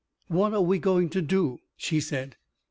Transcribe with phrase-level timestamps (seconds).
[0.29, 2.35] "What are we going to do?" she said.